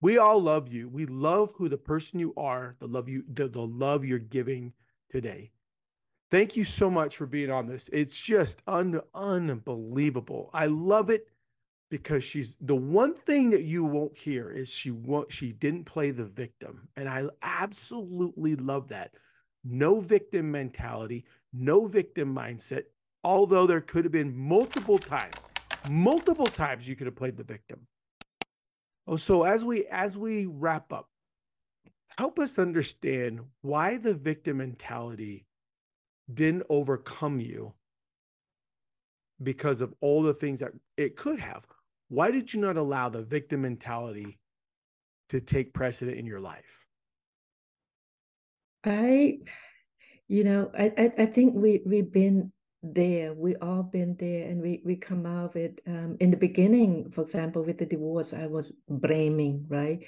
[0.03, 0.89] we all love you.
[0.89, 4.73] We love who the person you are, the love you, the, the love you're giving
[5.09, 5.53] today.
[6.31, 7.89] Thank you so much for being on this.
[7.93, 10.51] It's just un, unbelievable.
[10.53, 11.29] I love it
[11.93, 16.11] because she's the one thing that you won't hear is she won't she didn't play
[16.11, 19.13] the victim and i absolutely love that
[19.63, 22.85] no victim mentality no victim mindset
[23.25, 25.51] although there could have been multiple times
[25.91, 27.87] multiple times you could have played the victim
[29.07, 31.09] oh so as we as we wrap up
[32.19, 35.47] help us understand why the victim mentality
[36.33, 37.73] didn't overcome you
[39.43, 41.67] because of all the things that it could have.
[42.09, 44.39] Why did you not allow the victim mentality
[45.31, 46.87] to take precedent in your life?
[48.85, 49.39] I,
[50.29, 52.53] you know, I, I, I think we we've been
[52.83, 53.33] there.
[53.33, 55.81] We all been there, and we we come out of it.
[55.87, 60.07] Um, in the beginning, for example, with the divorce, I was blaming, right?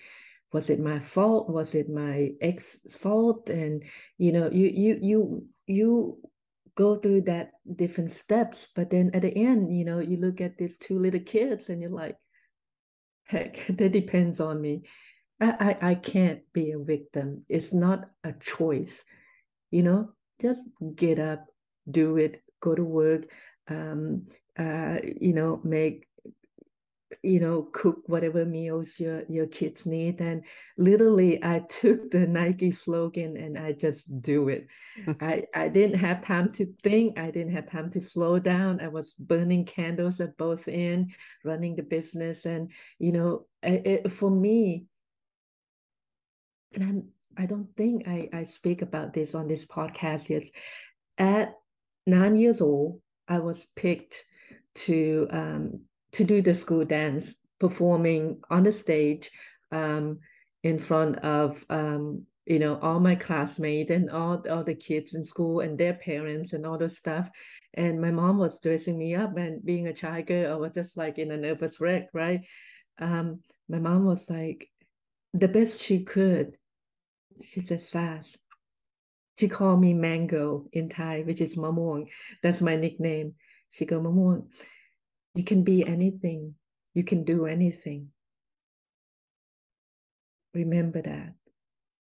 [0.53, 1.49] Was it my fault?
[1.51, 3.51] Was it my ex fault?
[3.51, 3.85] And
[4.19, 6.19] you know, you you you you
[6.75, 10.59] go through that different steps but then at the end you know you look at
[10.59, 12.17] these two little kids and you're like
[13.25, 14.83] heck that depends on me
[15.41, 19.05] I, I i can't be a victim it's not a choice
[19.71, 20.11] you know
[20.41, 20.63] just
[20.95, 21.47] get up
[21.91, 23.23] do it go to work
[23.69, 24.27] um
[24.59, 26.07] uh you know make
[27.23, 30.21] you know cook whatever meals your your kids need.
[30.21, 30.45] And
[30.77, 34.67] literally i took the nike slogan and i just do it.
[35.21, 37.19] I i didn't have time to think.
[37.19, 38.81] I didn't have time to slow down.
[38.81, 42.47] I was burning candles at both ends running the business.
[42.47, 44.87] And you know it, for me
[46.75, 50.43] and i'm i don't think i i speak about this on this podcast yet
[51.19, 51.55] at
[52.07, 54.25] nine years old i was picked
[54.75, 55.81] to um,
[56.13, 59.31] to do the school dance, performing on the stage
[59.73, 60.19] um,
[60.63, 65.25] in front of um, you know all my classmates and all, all the kids in
[65.25, 67.29] school and their parents and all the stuff.
[67.75, 70.97] And my mom was dressing me up and being a child girl i was just
[70.97, 72.41] like in a nervous wreck right?
[72.99, 74.69] Um, my mom was like
[75.33, 76.57] the best she could
[77.43, 78.37] she said Sas
[79.39, 82.09] she called me mango in thai which is mamong
[82.43, 83.35] that's my nickname
[83.71, 84.47] she go mamong
[85.35, 86.55] you can be anything,
[86.95, 88.11] you can do anything.
[90.55, 91.35] Remember that.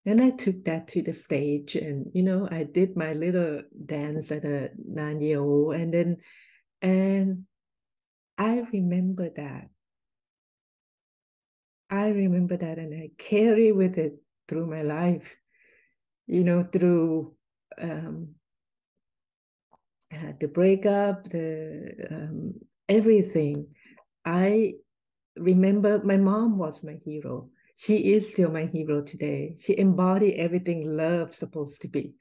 [0.07, 4.31] And I took that to the stage and, you know, I did my little dance
[4.31, 5.75] at a nine year old.
[5.75, 6.19] And then,
[6.81, 7.45] and
[8.39, 9.71] I remember that.
[11.91, 14.15] I remember that and I carry with it
[14.47, 15.37] through my life,
[16.27, 17.35] you know, through
[17.81, 18.35] um,
[20.13, 22.55] uh, the breakup, the um,
[22.89, 23.69] everything.
[24.25, 24.75] I
[25.37, 27.51] remember my mom was my hero.
[27.77, 29.57] She is still my hero today.
[29.59, 32.15] She embodied everything love supposed to be.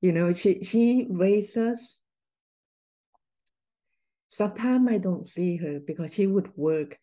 [0.00, 1.98] You know, she she raised us.
[4.28, 6.98] Sometimes I don't see her because she would work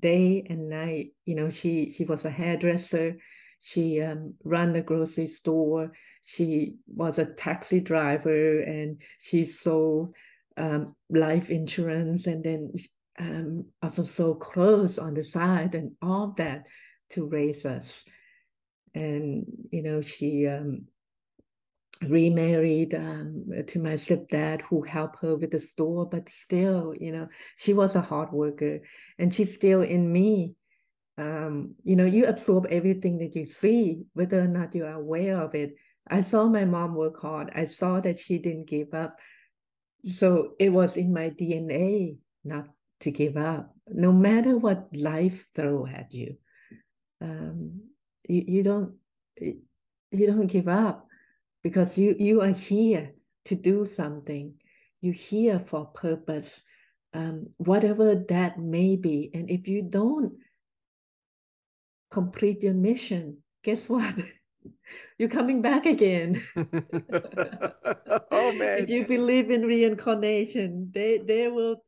[0.00, 1.12] day and night.
[1.24, 3.16] You know, she she was a hairdresser.
[3.60, 5.92] She um, ran a grocery store.
[6.22, 10.14] She was a taxi driver, and she sold
[10.56, 12.72] um, life insurance and then
[13.18, 16.64] um, also sold clothes on the side and all that
[17.10, 18.04] to raise us.
[18.94, 20.86] And, you know, she um,
[22.02, 27.28] remarried um, to my stepdad who helped her with the store, but still, you know,
[27.56, 28.80] she was a hard worker
[29.18, 30.54] and she's still in me.
[31.18, 35.40] Um, you know, you absorb everything that you see, whether or not you are aware
[35.40, 35.74] of it.
[36.08, 37.50] I saw my mom work hard.
[37.54, 39.16] I saw that she didn't give up
[40.06, 42.68] so it was in my DNA not
[43.00, 46.36] to give up, no matter what life throw at you.
[47.20, 47.82] Um,
[48.28, 48.94] you, you don't
[49.36, 51.06] you don't give up
[51.62, 53.12] because you you are here
[53.46, 54.54] to do something.
[55.00, 56.62] You're here for purpose,
[57.12, 59.30] um, whatever that may be.
[59.34, 60.34] And if you don't
[62.10, 64.14] complete your mission, guess what?
[65.18, 66.42] You're coming back again.
[68.30, 68.78] oh man.
[68.78, 71.82] If you believe in reincarnation, they they will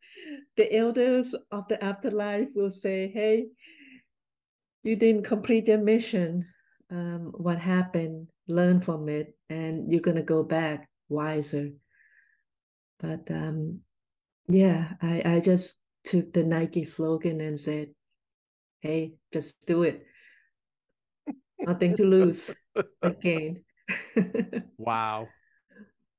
[0.56, 3.48] the elders of the afterlife will say, Hey,
[4.82, 6.46] you didn't complete your mission.
[6.90, 8.28] Um, what happened?
[8.46, 11.70] Learn from it, and you're gonna go back wiser.
[12.98, 13.80] But um,
[14.48, 17.88] yeah, I, I just took the Nike slogan and said,
[18.80, 20.06] Hey, just do it.
[21.60, 22.54] Nothing to lose
[23.02, 23.64] again.
[24.78, 25.28] wow.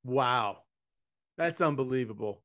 [0.04, 0.60] Wow.
[1.38, 2.42] That's unbelievable.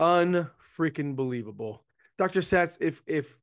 [0.00, 1.84] Unfreaking believable.
[2.18, 2.42] Dr.
[2.42, 3.40] Sas, if if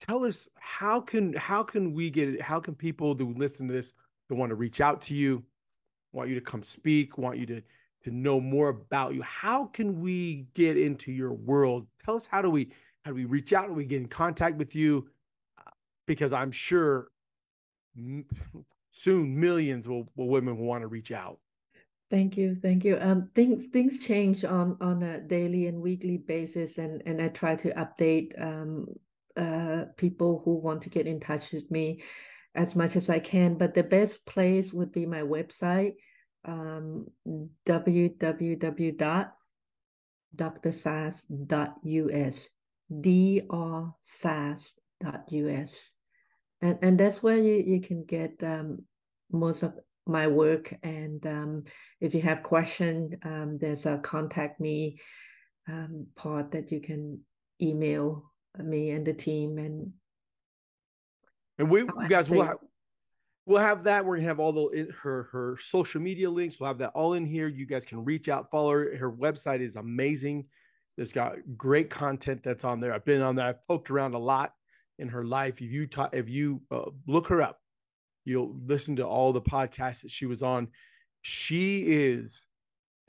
[0.00, 2.40] tell us how can how can we get it?
[2.40, 3.92] How can people who listen to this
[4.28, 5.42] that want to reach out to you,
[6.12, 7.62] want you to come speak, want you to
[8.02, 9.22] to know more about you?
[9.22, 11.86] How can we get into your world?
[12.04, 12.70] Tell us how do we
[13.04, 13.62] How do we reach out?
[13.62, 15.08] How do we get in contact with you?
[16.06, 17.08] Because I'm sure
[18.90, 21.38] soon millions will, will women will want to reach out.
[22.10, 22.98] Thank you, thank you.
[23.00, 27.56] Um, things things change on on a daily and weekly basis, and and I try
[27.56, 28.84] to update um
[29.34, 32.02] uh people who want to get in touch with me
[32.54, 33.54] as much as I can.
[33.54, 35.94] But the best place would be my website,
[36.44, 37.06] um,
[37.66, 39.32] www.drsas.us,
[42.92, 43.92] drsas.us.
[46.62, 48.84] And, and that's where you, you can get um,
[49.30, 49.74] most of
[50.06, 50.72] my work.
[50.82, 51.64] And um,
[52.00, 55.00] if you have question, um, there's a contact me
[55.68, 57.20] um, part that you can
[57.60, 59.92] email me and the team and
[61.58, 62.56] and we guys will have
[63.46, 64.04] we'll have that.
[64.04, 66.58] We're gonna have all the her her social media links.
[66.58, 67.48] We'll have that all in here.
[67.48, 68.96] You guys can reach out, follow her.
[68.96, 70.46] Her website is amazing.
[70.96, 72.92] It's got great content that's on there.
[72.92, 73.46] I've been on there.
[73.46, 74.54] I've poked around a lot
[75.02, 75.60] in her life.
[75.60, 77.60] If you talk, if you uh, look her up,
[78.24, 80.68] you'll listen to all the podcasts that she was on.
[81.20, 82.46] She is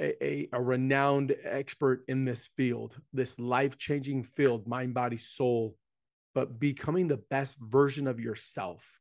[0.02, 5.78] a, a, a renowned expert in this field, this life changing field, mind, body, soul
[6.34, 9.00] but becoming the best version of yourself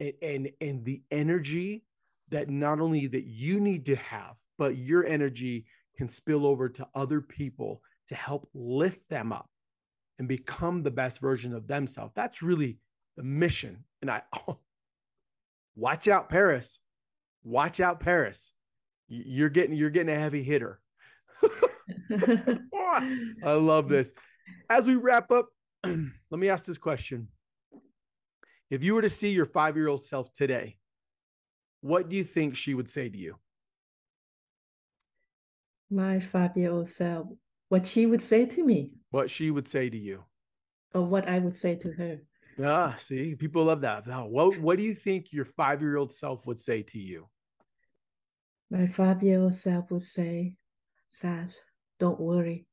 [0.00, 1.84] and, and and the energy
[2.30, 5.66] that not only that you need to have but your energy
[5.96, 9.48] can spill over to other people to help lift them up
[10.18, 12.12] and become the best version of themselves.
[12.14, 12.78] That's really
[13.16, 13.84] the mission.
[14.02, 14.58] And i oh,
[15.76, 16.80] watch out paris.
[17.42, 18.52] Watch out paris.
[19.08, 20.80] You're getting you're getting a heavy hitter.
[22.80, 24.12] I love this.
[24.70, 25.48] As we wrap up
[26.30, 27.28] let me ask this question.
[28.70, 30.78] If you were to see your five year old self today,
[31.82, 33.36] what do you think she would say to you?
[35.90, 37.26] My five year old self,
[37.68, 38.92] what she would say to me.
[39.10, 40.24] What she would say to you.
[40.94, 42.20] Or what I would say to her.
[42.62, 44.06] Ah, see, people love that.
[44.06, 47.28] Now, what, what do you think your five year old self would say to you?
[48.70, 50.56] My five year old self would say,
[51.10, 51.60] Sas,
[51.98, 52.66] don't worry.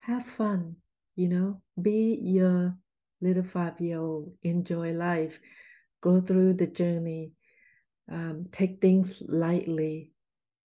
[0.00, 0.76] Have fun
[1.16, 2.76] you know be your
[3.20, 5.40] little five year old enjoy life
[6.02, 7.32] go through the journey
[8.12, 10.12] um, take things lightly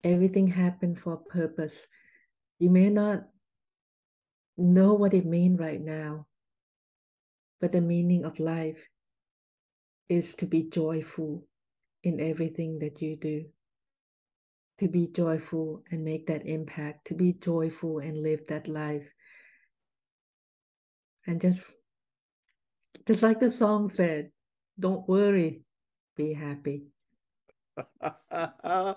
[0.03, 1.87] everything happened for a purpose
[2.63, 3.23] you may not
[4.57, 6.25] know what it means right now
[7.63, 8.89] but the meaning of life
[10.09, 11.47] is to be joyful
[12.03, 13.45] in everything that you do.
[14.79, 19.07] To be joyful and make that impact to be joyful and live that life.
[21.25, 21.71] And just
[23.07, 24.31] just like the song said
[24.77, 25.61] don't worry
[26.17, 26.83] be happy.
[28.01, 28.95] Oh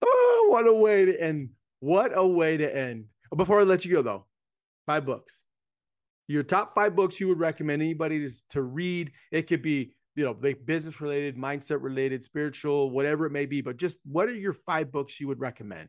[0.50, 1.50] what a way to end
[1.84, 3.04] what a way to end.
[3.36, 4.26] Before i let you go though
[4.86, 5.44] five books.
[6.28, 9.12] Your top five books you would recommend anybody to, to read.
[9.30, 13.76] It could be you know business related mindset related spiritual whatever it may be but
[13.76, 15.88] just what are your five books you would recommend?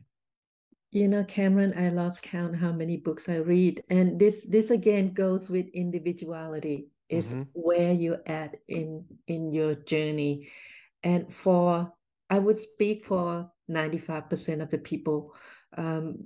[0.90, 5.12] You know cameron i lost count how many books i read and this this again
[5.12, 7.42] goes with individuality is mm-hmm.
[7.54, 10.50] where you're at in in your journey.
[11.02, 11.92] And for
[12.28, 15.34] i would speak for 95% of the people
[15.76, 16.16] um,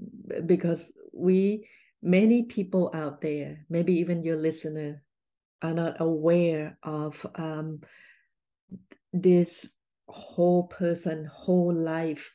[0.46, 1.68] because we
[2.02, 5.02] many people out there maybe even your listener
[5.62, 7.80] are not aware of um,
[9.12, 9.68] this
[10.08, 12.30] whole person whole life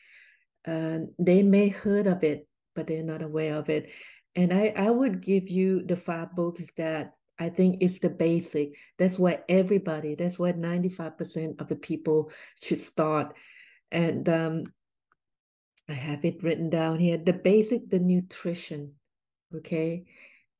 [0.65, 3.91] and they may heard of it, but they're not aware of it.
[4.35, 8.75] And I, I would give you the five books that I think is the basic.
[8.97, 13.35] That's where everybody, that's where 95% of the people should start.
[13.91, 14.63] And um,
[15.87, 17.17] I have it written down here.
[17.17, 18.93] The basic, the nutrition.
[19.55, 20.05] Okay.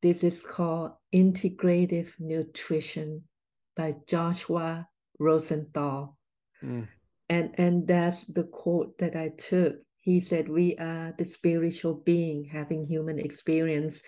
[0.02, 3.24] This is called Integrative Nutrition
[3.76, 4.88] by Joshua
[5.20, 6.18] Rosenthal.
[6.64, 6.88] Mm.
[7.28, 12.46] And and that's the quote that I took he said we are the spiritual being
[12.46, 14.02] having human experience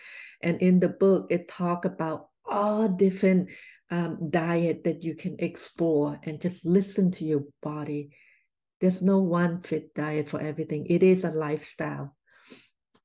[0.44, 3.50] and in the book it talk about all different
[3.90, 8.12] um, diet that you can explore and just listen to your body
[8.80, 10.86] there's no one fit diet for everything.
[10.88, 12.16] It is a lifestyle.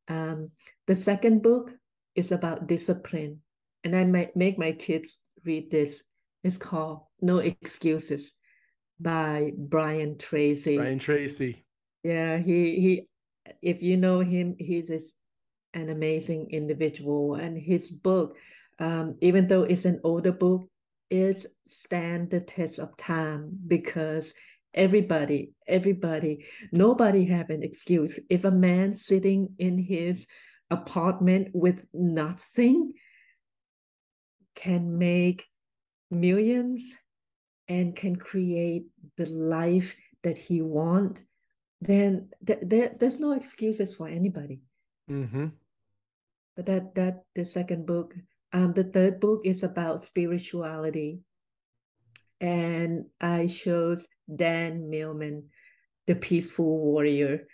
[0.09, 0.51] Um,
[0.87, 1.73] the second book
[2.15, 3.41] is about discipline
[3.85, 6.03] and i might make my kids read this.
[6.45, 8.33] It's called no excuses
[9.01, 10.77] by brian tracy.
[10.77, 11.65] Brian tracy.
[12.05, 13.09] Yeah, he he
[13.61, 15.15] if you know him, he's just
[15.75, 17.35] an amazing individual.
[17.35, 18.37] And his book,
[18.79, 20.69] um, even though it's an older book,
[21.11, 24.33] is stand the test of time because
[24.75, 28.19] everybody, everybody, nobody have an excuse.
[28.29, 30.27] If a man sitting in his
[30.71, 32.93] apartment with nothing,
[34.55, 35.47] can make
[36.11, 36.83] millions
[37.69, 38.85] and can create
[39.17, 41.25] the life that he want
[41.81, 44.61] then th- there, there's no excuses for anybody
[45.11, 45.47] mm-hmm.
[46.55, 48.15] but that that the second book
[48.53, 51.21] um the third book is about spirituality
[52.41, 55.45] and i chose dan millman
[56.07, 57.47] the peaceful warrior.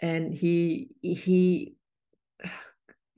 [0.00, 1.76] And he he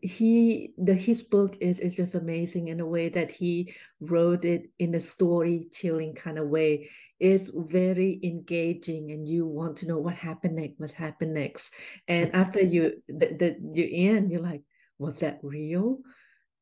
[0.02, 4.68] he the his book is is just amazing in a way that he wrote it
[4.80, 6.90] in a storytelling kind of way.
[7.20, 11.72] It's very engaging and you want to know what happened next what happened next.
[12.08, 14.62] And after you the, the you end you're like
[14.98, 15.98] was that real?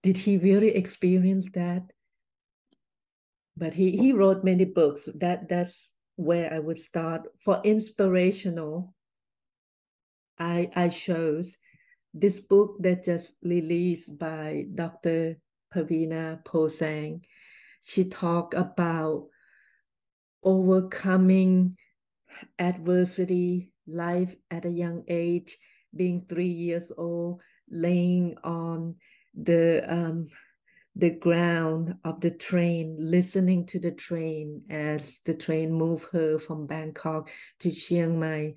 [0.03, 1.83] Did he really experience that?
[3.57, 5.09] But he he wrote many books.
[5.15, 8.95] That that's where i would start for inspirational
[10.39, 11.57] i i chose
[12.15, 15.37] this book that just released by Dr.
[15.73, 17.23] Paveena Posang,
[17.83, 19.29] she talked about
[20.43, 21.77] overcoming
[22.59, 25.57] adversity, life at a young age,
[25.95, 27.41] being three years old,
[27.71, 28.97] laying on
[29.35, 30.29] the um,
[31.01, 36.67] the ground of the train, listening to the train as the train moved her from
[36.67, 37.31] Bangkok
[37.61, 38.55] to Chiang Mai,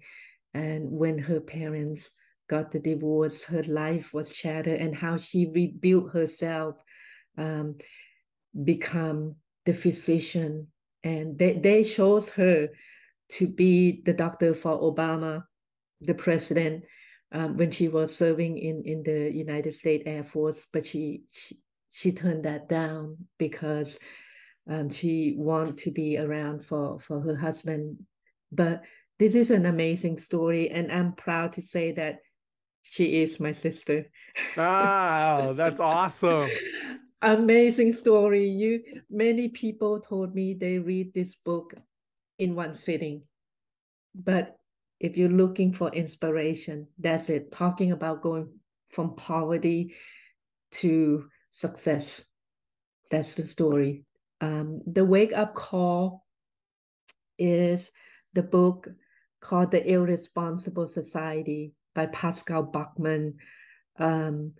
[0.53, 2.11] and when her parents
[2.49, 6.75] got the divorce, her life was shattered, and how she rebuilt herself,
[7.37, 7.77] um,
[8.63, 9.35] become
[9.65, 10.67] the physician.
[11.01, 12.69] And they, they chose her
[13.29, 15.45] to be the doctor for Obama,
[16.01, 16.83] the president,
[17.31, 20.67] um, when she was serving in, in the United States Air Force.
[20.71, 21.62] But she, she,
[21.93, 23.99] she turned that down because
[24.67, 27.99] um, she wanted to be around for, for her husband.
[28.51, 28.81] But
[29.19, 32.17] this is an amazing story, and I'm proud to say that
[32.81, 34.09] she is my sister.
[34.57, 36.49] Ah, that's awesome.
[37.21, 38.49] Amazing story.
[38.49, 41.75] You many people told me they read this book
[42.39, 43.21] in one sitting.
[44.15, 44.57] But
[44.99, 47.51] if you're looking for inspiration, that's it.
[47.51, 48.49] Talking about going
[48.89, 49.95] from poverty
[50.71, 52.25] to success.
[53.09, 54.05] That's the story.
[54.41, 56.25] Um, the wake up call
[57.39, 57.91] is
[58.33, 58.89] the book
[59.39, 63.35] called The Irresponsible Society by Pascal Bachmann.
[63.97, 64.53] Um,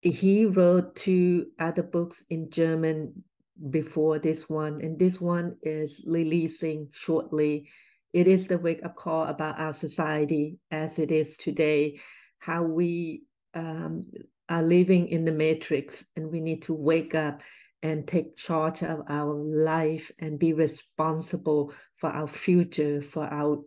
[0.00, 3.24] he wrote two other books in German
[3.70, 7.68] before this one, and this one is releasing shortly.
[8.12, 12.00] It is the wake up call about our society as it is today,
[12.38, 13.22] how we
[13.54, 14.06] um,
[14.48, 17.42] are living in the matrix, and we need to wake up
[17.82, 23.62] and take charge of our life and be responsible for our future, for our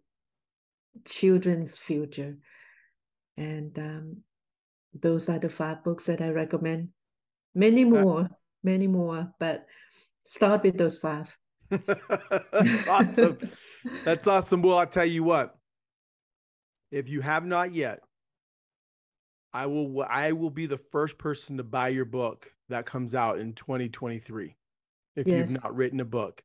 [1.05, 2.35] children's future.
[3.37, 4.17] And um,
[4.93, 6.89] those are the five books that I recommend.
[7.53, 8.29] Many more,
[8.63, 9.65] many more, but
[10.23, 11.35] start with those five.
[11.69, 13.37] That's awesome.
[14.03, 14.61] That's awesome.
[14.61, 15.55] Well, I'll tell you what.
[16.89, 17.99] If you have not yet,
[19.53, 23.39] I will I will be the first person to buy your book that comes out
[23.39, 24.55] in 2023.
[25.15, 25.49] If yes.
[25.49, 26.43] you've not written a book.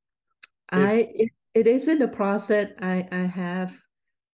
[0.70, 2.70] I it, it is in the process.
[2.80, 3.78] I I have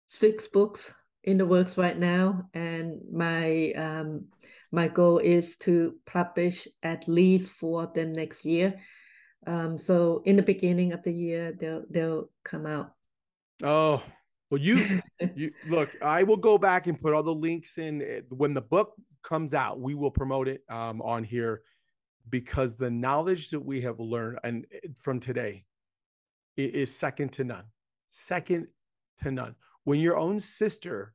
[0.08, 0.94] six books
[1.24, 4.26] in the works right now, and my um,
[4.72, 8.76] my goal is to publish at least four of them next year.
[9.48, 12.92] Um, so in the beginning of the year, they'll they'll come out.
[13.64, 14.04] Oh
[14.50, 15.02] well, you
[15.36, 15.90] you look.
[16.02, 18.94] I will go back and put all the links in eh, when the book
[19.24, 19.80] comes out.
[19.80, 21.62] We will promote it um, on here
[22.30, 25.66] because the knowledge that we have learned and eh, from today
[26.58, 27.66] is second to none.
[28.08, 28.68] Second
[29.24, 29.56] to none.
[29.84, 31.14] When your own sister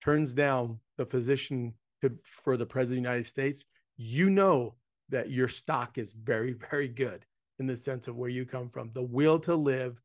[0.00, 3.64] turns down the physician to, for the president of the United States,
[3.96, 4.74] you know
[5.08, 7.24] that your stock is very, very good
[7.58, 8.90] in the sense of where you come from.
[8.94, 10.00] The will to live,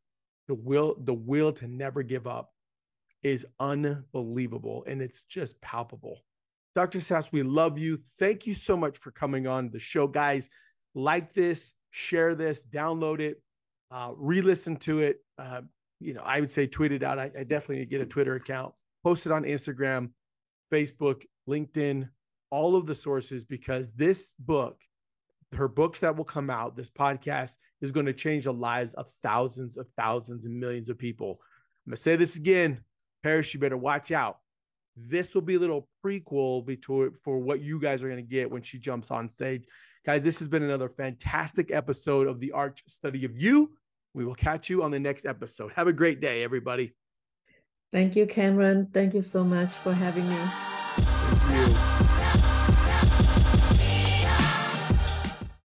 [0.47, 2.51] the will, the will to never give up
[3.23, 6.23] is unbelievable and it's just palpable.
[6.75, 6.99] Dr.
[6.99, 7.97] Sas, we love you.
[7.97, 10.49] Thank you so much for coming on the show, guys.
[10.93, 13.41] Like this, share this, download it,
[13.91, 15.21] uh, re-listen to it.
[15.37, 15.61] Uh,
[15.99, 17.17] you know, I would say tweet it out.
[17.17, 18.73] I, I definitely need to get a Twitter account
[19.05, 20.09] post it on Instagram,
[20.73, 22.09] Facebook, LinkedIn,
[22.49, 24.79] all of the sources, because this book,
[25.55, 29.09] her books that will come out, this podcast is going to change the lives of
[29.21, 31.39] thousands of thousands and millions of people.
[31.85, 32.81] I'm going to say this again,
[33.23, 34.39] Paris, you better watch out.
[34.97, 38.49] This will be a little prequel between, for what you guys are going to get
[38.49, 39.65] when she jumps on stage.
[40.05, 43.71] Guys, this has been another fantastic episode of the Arch Study of You.
[44.13, 45.73] We will catch you on the next episode.
[45.75, 46.93] Have a great day, everybody.
[47.91, 48.87] Thank you, Cameron.
[48.93, 50.37] Thank you so much for having me.
[50.97, 51.94] Thank you.